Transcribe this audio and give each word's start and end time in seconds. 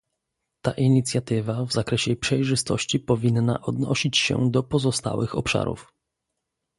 Ta 0.61 0.71
inicjatywa 0.71 1.65
w 1.65 1.73
zakresie 1.73 2.15
przejrzystości 2.15 2.99
powinna 2.99 3.61
odnosić 3.61 4.17
się 4.17 4.51
do 4.51 4.63
pozostałych 4.63 5.35
obszarów 5.37 5.93